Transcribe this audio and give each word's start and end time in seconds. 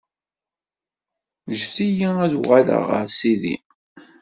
ǧǧet-iyi 1.51 2.07
ad 2.25 2.33
uɣaleɣ 2.39 2.81
ɣer 2.91 3.05
sidi. 3.17 3.55